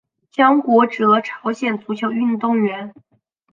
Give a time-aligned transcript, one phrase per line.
[0.31, 2.91] 姜国哲朝鲜足球运动员。